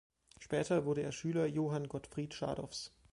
Später 0.39 0.85
wurde 0.85 1.03
er 1.03 1.11
Schüler 1.11 1.45
Johann 1.45 1.87
Gottfried 1.87 2.33
Schadows. 2.33 2.91